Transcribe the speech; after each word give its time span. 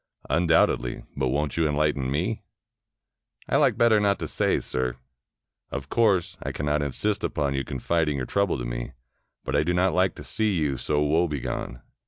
"Undoubtedly. 0.31 1.03
But 1.15 1.27
won't 1.27 1.57
you 1.57 1.69
enlighten 1.69 2.09
me?" 2.09 2.41
"I 3.47 3.57
like 3.57 3.77
better 3.77 3.99
not 3.99 4.17
to 4.17 4.27
say, 4.27 4.59
sir." 4.59 4.95
"Of 5.69 5.89
course, 5.89 6.37
I 6.41 6.51
cannot 6.51 6.81
insist 6.81 7.23
upon 7.23 7.53
your 7.53 7.65
confiding 7.65 8.17
your 8.17 8.25
trouble 8.25 8.57
to 8.57 8.65
me. 8.65 8.93
But 9.45 9.55
I 9.55 9.61
do 9.61 9.75
not 9.75 9.93
like 9.93 10.15
to 10.15 10.23
see 10.23 10.55
you 10.55 10.75
so 10.77 11.03
woebegone. 11.03 11.83